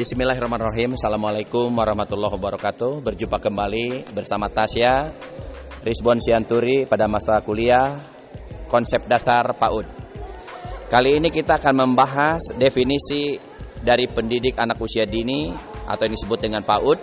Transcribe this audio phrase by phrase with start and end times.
[0.00, 0.96] Bismillahirrahmanirrahim.
[0.96, 3.04] Assalamualaikum warahmatullahi wabarakatuh.
[3.04, 5.12] Berjumpa kembali bersama Tasya
[5.84, 8.00] Rizbon Sianturi pada masa kuliah
[8.72, 9.84] Konsep dasar PAUD.
[10.88, 13.36] Kali ini kita akan membahas definisi
[13.84, 15.52] dari pendidik anak usia dini
[15.84, 16.98] Atau yang disebut dengan PAUD.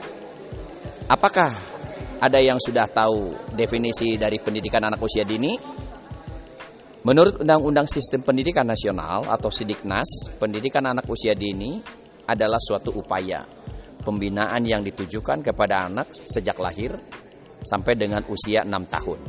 [1.05, 1.54] Apakah
[2.18, 5.54] ada yang sudah tahu definisi dari pendidikan anak usia dini?
[7.05, 11.77] Menurut Undang-Undang Sistem Pendidikan Nasional atau Sidiknas, pendidikan anak usia dini
[12.27, 13.44] adalah suatu upaya
[14.08, 16.95] pembinaan yang ditujukan kepada anak sejak lahir
[17.59, 19.20] sampai dengan usia 6 tahun.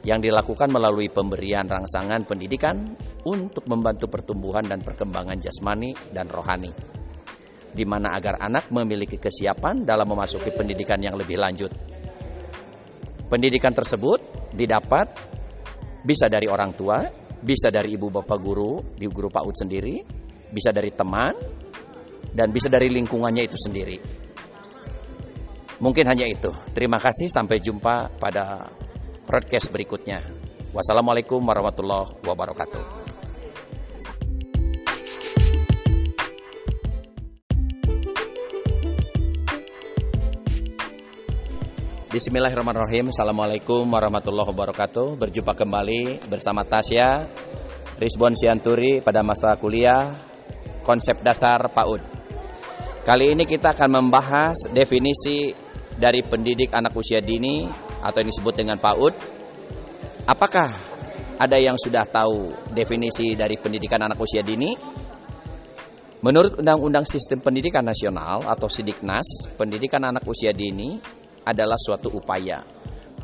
[0.00, 2.96] Yang dilakukan melalui pemberian rangsangan pendidikan
[3.28, 6.72] untuk membantu pertumbuhan dan perkembangan jasmani dan rohani.
[7.70, 11.70] Di mana agar anak memiliki kesiapan dalam memasuki pendidikan yang lebih lanjut.
[13.28, 15.06] Pendidikan tersebut didapat
[16.02, 17.04] bisa dari orang tua,
[17.38, 19.96] bisa dari ibu bapak guru, di guru PAUD sendiri,
[20.50, 21.36] bisa dari teman,
[22.30, 23.98] dan bisa dari lingkungannya itu sendiri.
[25.80, 26.52] Mungkin hanya itu.
[26.76, 28.68] Terima kasih, sampai jumpa pada
[29.24, 30.20] broadcast berikutnya.
[30.76, 33.00] Wassalamualaikum warahmatullahi wabarakatuh.
[42.10, 47.30] Bismillahirrahmanirrahim Assalamualaikum warahmatullahi wabarakatuh Berjumpa kembali bersama Tasya
[48.02, 50.18] Rizbon Sianturi pada masa kuliah
[50.82, 52.09] Konsep dasar PAUD
[53.00, 55.48] Kali ini kita akan membahas definisi
[55.96, 57.64] dari pendidik anak usia dini
[58.04, 59.14] Atau yang disebut dengan PAUD
[60.28, 60.68] Apakah
[61.40, 64.76] ada yang sudah tahu definisi dari pendidikan anak usia dini?
[66.20, 71.00] Menurut Undang-Undang Sistem Pendidikan Nasional atau Sidiknas, pendidikan anak usia dini
[71.48, 72.60] adalah suatu upaya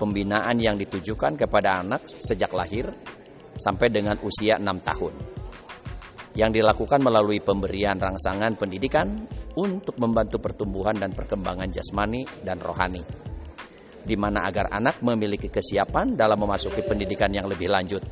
[0.00, 2.88] pembinaan yang ditujukan kepada anak sejak lahir
[3.52, 5.36] sampai dengan usia 6 tahun.
[6.37, 9.25] Yang dilakukan melalui pemberian rangsangan pendidikan
[9.56, 13.00] untuk membantu pertumbuhan dan perkembangan jasmani dan rohani.
[14.05, 18.05] Di mana agar anak memiliki kesiapan dalam memasuki pendidikan yang lebih lanjut.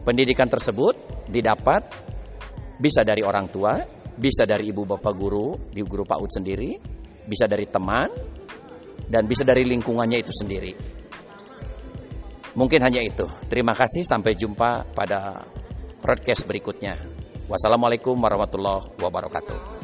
[0.00, 1.84] Pendidikan tersebut didapat
[2.80, 3.76] bisa dari orang tua,
[4.16, 6.80] bisa dari ibu bapak guru, di guru PAUD sendiri,
[7.28, 8.08] bisa dari teman,
[9.04, 10.72] dan bisa dari lingkungannya itu sendiri.
[12.56, 13.28] Mungkin hanya itu.
[13.46, 15.44] Terima kasih, sampai jumpa pada
[16.00, 16.96] broadcast berikutnya.
[17.46, 19.79] Wassalamualaikum warahmatullahi wabarakatuh.